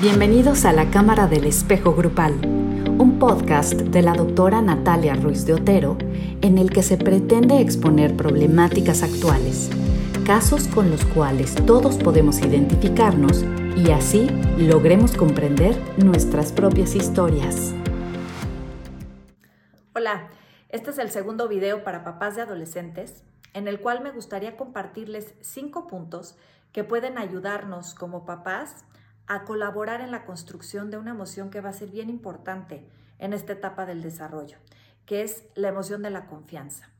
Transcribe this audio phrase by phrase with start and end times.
[0.00, 5.54] Bienvenidos a la Cámara del Espejo Grupal, un podcast de la doctora Natalia Ruiz de
[5.54, 5.98] Otero
[6.40, 9.70] en el que se pretende exponer problemáticas actuales,
[10.24, 13.42] casos con los cuales todos podemos identificarnos
[13.76, 17.74] y así logremos comprender nuestras propias historias.
[19.96, 20.28] Hola,
[20.68, 25.34] este es el segundo video para papás de adolescentes en el cual me gustaría compartirles
[25.40, 26.36] cinco puntos
[26.70, 28.84] que pueden ayudarnos como papás
[29.28, 32.88] a colaborar en la construcción de una emoción que va a ser bien importante
[33.18, 34.56] en esta etapa del desarrollo,
[35.04, 36.90] que es la emoción de la confianza.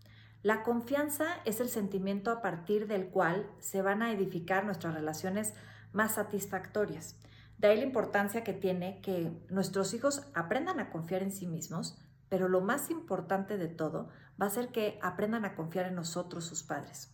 [0.42, 5.55] La confianza es el sentimiento a partir del cual se van a edificar nuestras relaciones
[5.92, 7.16] más satisfactorias.
[7.56, 11.98] De ahí la importancia que tiene que nuestros hijos aprendan a confiar en sí mismos,
[12.28, 14.10] pero lo más importante de todo
[14.41, 17.10] va a ser que aprendan a confiar en nosotros, sus padres.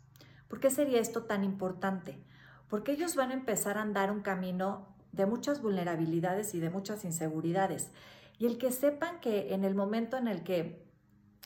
[0.49, 2.23] ¿Por qué sería esto tan importante?
[2.69, 7.05] Porque ellos van a empezar a andar un camino de muchas vulnerabilidades y de muchas
[7.05, 7.91] inseguridades.
[8.39, 10.85] Y el que sepan que en el momento en el que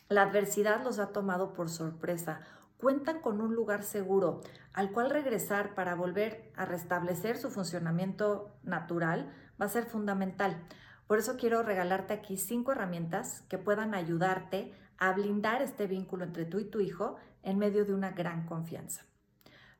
[0.09, 2.41] la adversidad los ha tomado por sorpresa,
[2.79, 4.41] cuentan con un lugar seguro
[4.73, 10.63] al cual regresar para volver a restablecer su funcionamiento natural, va a ser fundamental.
[11.07, 16.45] Por eso quiero regalarte aquí cinco herramientas que puedan ayudarte a blindar este vínculo entre
[16.45, 19.05] tú y tu hijo en medio de una gran confianza.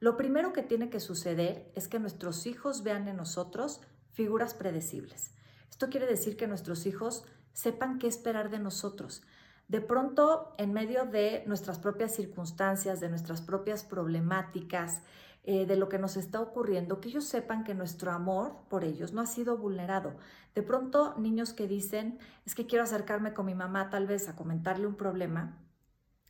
[0.01, 3.81] Lo primero que tiene que suceder es que nuestros hijos vean en nosotros
[4.13, 5.33] figuras predecibles.
[5.71, 9.23] Esto quiere decir que nuestros hijos sepan qué esperar de nosotros.
[9.67, 15.03] De pronto, en medio de nuestras propias circunstancias, de nuestras propias problemáticas,
[15.45, 19.13] eh, de lo que nos está ocurriendo, que ellos sepan que nuestro amor por ellos
[19.13, 20.15] no ha sido vulnerado.
[20.55, 24.37] De pronto, niños que dicen, es que quiero acercarme con mi mamá tal vez a
[24.37, 25.59] comentarle un problema,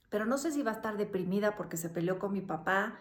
[0.09, 2.99] pero no sé si va a estar deprimida porque se peleó con mi papá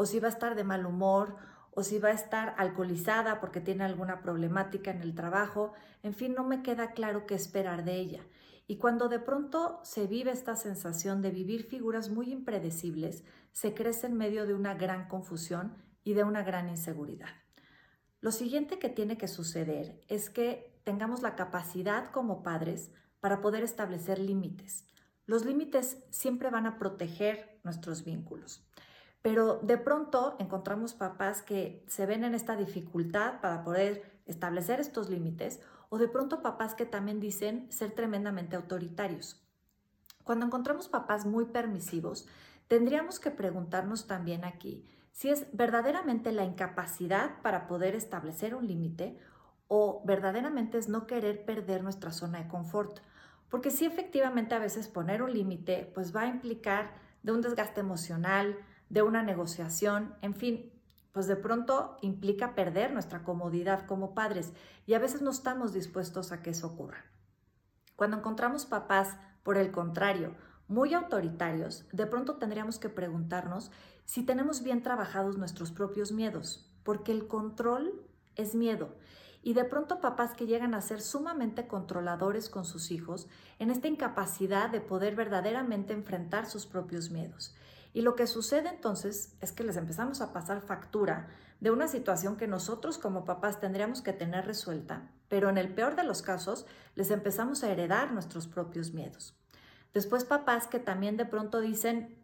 [0.00, 1.36] o si va a estar de mal humor,
[1.72, 6.32] o si va a estar alcoholizada porque tiene alguna problemática en el trabajo, en fin,
[6.32, 8.22] no me queda claro qué esperar de ella.
[8.66, 14.06] Y cuando de pronto se vive esta sensación de vivir figuras muy impredecibles, se crece
[14.06, 17.34] en medio de una gran confusión y de una gran inseguridad.
[18.22, 22.90] Lo siguiente que tiene que suceder es que tengamos la capacidad como padres
[23.20, 24.86] para poder establecer límites.
[25.26, 28.66] Los límites siempre van a proteger nuestros vínculos.
[29.22, 35.10] Pero de pronto encontramos papás que se ven en esta dificultad para poder establecer estos
[35.10, 35.60] límites
[35.90, 39.44] o de pronto papás que también dicen ser tremendamente autoritarios.
[40.24, 42.26] Cuando encontramos papás muy permisivos,
[42.68, 49.18] tendríamos que preguntarnos también aquí si es verdaderamente la incapacidad para poder establecer un límite
[49.68, 53.00] o verdaderamente es no querer perder nuestra zona de confort.
[53.48, 57.80] Porque si efectivamente a veces poner un límite pues va a implicar de un desgaste
[57.80, 58.56] emocional,
[58.90, 60.70] de una negociación, en fin,
[61.12, 64.52] pues de pronto implica perder nuestra comodidad como padres
[64.86, 67.04] y a veces no estamos dispuestos a que eso ocurra.
[67.96, 70.34] Cuando encontramos papás, por el contrario,
[70.68, 73.70] muy autoritarios, de pronto tendríamos que preguntarnos
[74.04, 78.06] si tenemos bien trabajados nuestros propios miedos, porque el control
[78.36, 78.96] es miedo.
[79.42, 83.26] Y de pronto papás que llegan a ser sumamente controladores con sus hijos
[83.58, 87.54] en esta incapacidad de poder verdaderamente enfrentar sus propios miedos.
[87.92, 91.28] Y lo que sucede entonces es que les empezamos a pasar factura
[91.60, 95.96] de una situación que nosotros como papás tendríamos que tener resuelta, pero en el peor
[95.96, 99.36] de los casos les empezamos a heredar nuestros propios miedos.
[99.92, 102.16] Después papás que también de pronto dicen,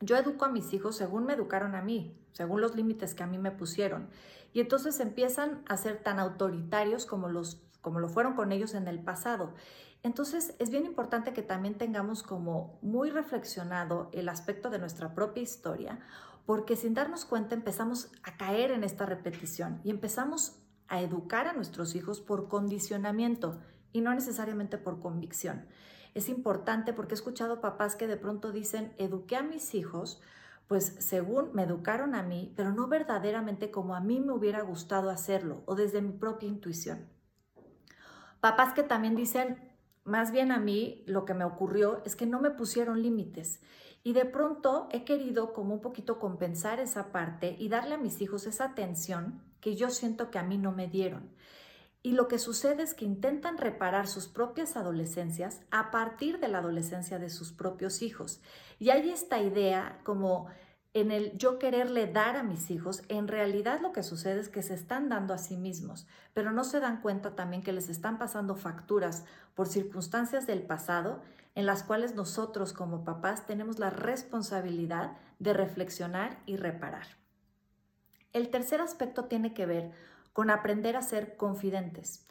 [0.00, 3.26] yo educo a mis hijos según me educaron a mí, según los límites que a
[3.26, 4.08] mí me pusieron.
[4.52, 8.88] Y entonces empiezan a ser tan autoritarios como, los, como lo fueron con ellos en
[8.88, 9.52] el pasado.
[10.04, 15.42] Entonces es bien importante que también tengamos como muy reflexionado el aspecto de nuestra propia
[15.42, 15.98] historia,
[16.44, 21.54] porque sin darnos cuenta empezamos a caer en esta repetición y empezamos a educar a
[21.54, 23.58] nuestros hijos por condicionamiento
[23.92, 25.66] y no necesariamente por convicción.
[26.12, 30.20] Es importante porque he escuchado papás que de pronto dicen, eduqué a mis hijos,
[30.68, 35.08] pues según me educaron a mí, pero no verdaderamente como a mí me hubiera gustado
[35.08, 37.08] hacerlo o desde mi propia intuición.
[38.40, 39.73] Papás que también dicen,
[40.04, 43.60] más bien a mí lo que me ocurrió es que no me pusieron límites
[44.02, 48.20] y de pronto he querido como un poquito compensar esa parte y darle a mis
[48.20, 51.30] hijos esa atención que yo siento que a mí no me dieron.
[52.02, 56.58] Y lo que sucede es que intentan reparar sus propias adolescencias a partir de la
[56.58, 58.42] adolescencia de sus propios hijos.
[58.78, 60.48] Y hay esta idea como
[60.94, 64.62] en el yo quererle dar a mis hijos, en realidad lo que sucede es que
[64.62, 68.16] se están dando a sí mismos, pero no se dan cuenta también que les están
[68.16, 69.24] pasando facturas
[69.56, 71.20] por circunstancias del pasado
[71.56, 77.06] en las cuales nosotros como papás tenemos la responsabilidad de reflexionar y reparar.
[78.32, 79.90] El tercer aspecto tiene que ver
[80.32, 82.24] con aprender a ser confidentes.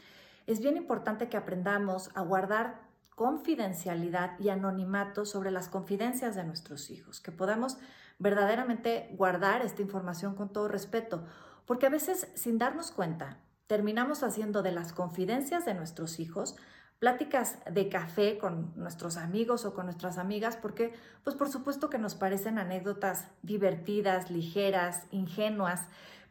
[0.48, 2.82] Es bien importante que aprendamos a guardar
[3.16, 7.78] confidencialidad y anonimato sobre las confidencias de nuestros hijos, que podamos
[8.20, 11.26] verdaderamente guardar esta información con todo respeto,
[11.66, 16.56] porque a veces sin darnos cuenta terminamos haciendo de las confidencias de nuestros hijos
[17.00, 20.94] pláticas de café con nuestros amigos o con nuestras amigas, porque
[21.26, 25.82] pues por supuesto que nos parecen anécdotas divertidas, ligeras, ingenuas,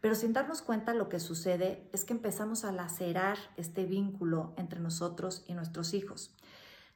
[0.00, 4.80] pero sin darnos cuenta lo que sucede es que empezamos a lacerar este vínculo entre
[4.80, 6.34] nosotros y nuestros hijos.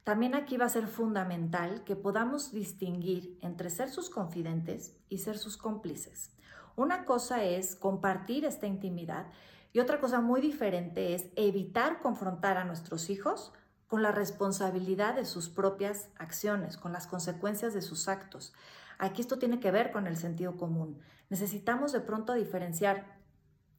[0.06, 5.36] También aquí va a ser fundamental que podamos distinguir entre ser sus confidentes y ser
[5.36, 6.30] sus cómplices.
[6.76, 9.26] Una cosa es compartir esta intimidad
[9.72, 13.52] y otra cosa muy diferente es evitar confrontar a nuestros hijos
[13.88, 18.54] con la responsabilidad de sus propias acciones, con las consecuencias de sus actos.
[18.98, 21.00] Aquí esto tiene que ver con el sentido común.
[21.30, 23.18] Necesitamos de pronto diferenciar,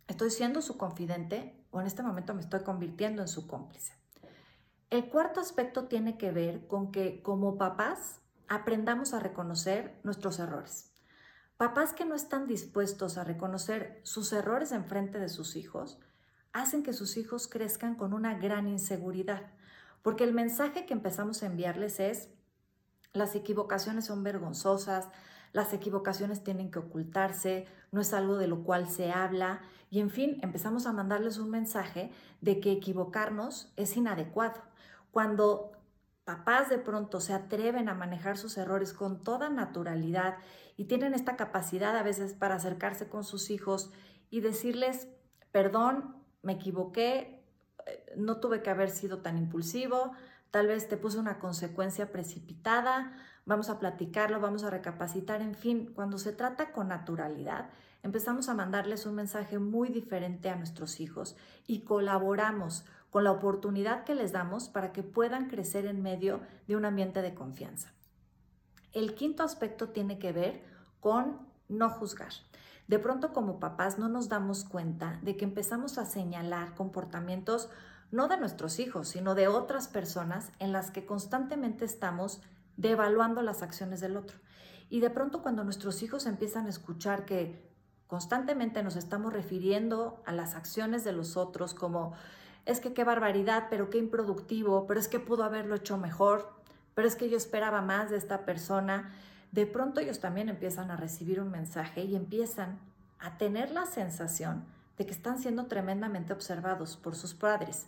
[0.10, 3.94] ¿estoy siendo su confidente o en este momento me estoy convirtiendo en su cómplice?
[4.90, 10.94] El cuarto aspecto tiene que ver con que como papás aprendamos a reconocer nuestros errores.
[11.58, 16.00] Papás que no están dispuestos a reconocer sus errores en frente de sus hijos
[16.54, 19.52] hacen que sus hijos crezcan con una gran inseguridad
[20.08, 22.30] porque el mensaje que empezamos a enviarles es,
[23.12, 25.10] las equivocaciones son vergonzosas,
[25.52, 30.10] las equivocaciones tienen que ocultarse, no es algo de lo cual se habla y en
[30.10, 34.62] fin, empezamos a mandarles un mensaje de que equivocarnos es inadecuado.
[35.18, 35.72] Cuando
[36.26, 40.38] papás de pronto se atreven a manejar sus errores con toda naturalidad
[40.76, 43.92] y tienen esta capacidad a veces para acercarse con sus hijos
[44.30, 45.08] y decirles,
[45.52, 47.44] perdón, me equivoqué,
[48.16, 50.12] no tuve que haber sido tan impulsivo,
[50.52, 53.18] tal vez te puse una consecuencia precipitada,
[53.48, 57.72] vamos a platicarlo, vamos a recapacitar, en fin, cuando se trata con naturalidad,
[58.04, 61.36] empezamos a mandarles un mensaje muy diferente a nuestros hijos
[61.66, 66.76] y colaboramos con la oportunidad que les damos para que puedan crecer en medio de
[66.76, 67.94] un ambiente de confianza.
[68.94, 70.64] El quinto aspecto tiene que ver
[71.00, 71.40] con
[71.70, 72.32] no juzgar.
[72.88, 77.70] De pronto como papás no nos damos cuenta de que empezamos a señalar comportamientos
[78.12, 82.42] no de nuestros hijos, sino de otras personas en las que constantemente estamos
[82.78, 84.38] devaluando las acciones del otro.
[84.90, 87.68] Y de pronto cuando nuestros hijos empiezan a escuchar que
[88.08, 92.14] constantemente nos estamos refiriendo a las acciones de los otros como
[92.66, 96.52] es que qué barbaridad, pero qué improductivo, pero es que pudo haberlo hecho mejor,
[96.96, 99.14] pero es que yo esperaba más de esta persona,
[99.52, 102.80] de pronto ellos también empiezan a recibir un mensaje y empiezan
[103.20, 104.66] a tener la sensación
[104.98, 107.86] de que están siendo tremendamente observados por sus padres.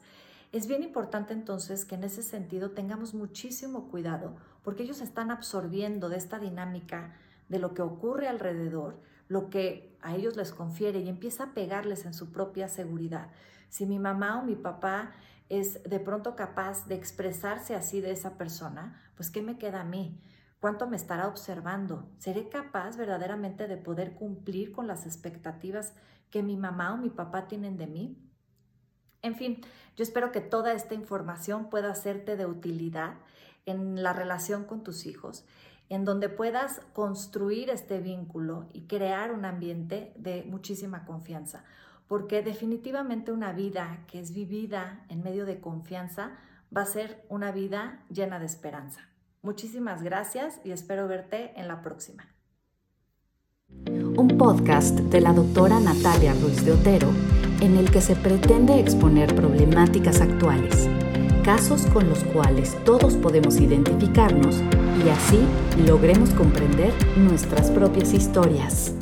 [0.52, 6.10] Es bien importante entonces que en ese sentido tengamos muchísimo cuidado porque ellos están absorbiendo
[6.10, 7.14] de esta dinámica
[7.50, 12.06] de lo que ocurre alrededor, lo que a ellos les confiere y empieza a pegarles
[12.06, 13.30] en su propia seguridad.
[13.70, 15.12] Si mi mamá o mi papá
[15.48, 19.86] es de pronto capaz de expresarse así de esa persona, pues ¿qué me queda a
[19.86, 20.20] mí?
[20.60, 22.10] ¿Cuánto me estará observando?
[22.18, 25.94] ¿Seré capaz verdaderamente de poder cumplir con las expectativas
[26.32, 28.18] que mi mamá o mi papá tienen de mí?
[29.22, 29.62] En fin,
[29.96, 33.16] yo espero que toda esta información pueda hacerte de utilidad
[33.66, 35.46] en la relación con tus hijos,
[35.90, 41.64] en donde puedas construir este vínculo y crear un ambiente de muchísima confianza,
[42.08, 46.38] porque definitivamente una vida que es vivida en medio de confianza
[46.76, 49.02] va a ser una vida llena de esperanza.
[49.42, 52.28] Muchísimas gracias y espero verte en la próxima.
[54.18, 57.10] Un podcast de la doctora Natalia Ruiz de Otero
[57.62, 60.90] en el que se pretende exponer problemáticas actuales,
[61.44, 64.62] casos con los cuales todos podemos identificarnos
[65.06, 65.40] y así
[65.86, 68.99] logremos comprender nuestras propias historias.